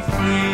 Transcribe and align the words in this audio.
free. 0.00 0.47